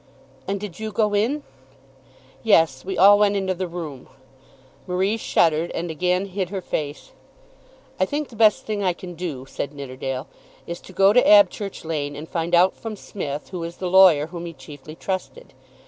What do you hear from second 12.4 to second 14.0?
out from Smith who is the